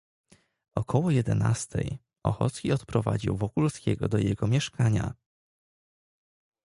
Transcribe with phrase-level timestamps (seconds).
[0.75, 5.13] "Około jedenastej Ochocki odprowadził Wokulskiego do jego mieszkania."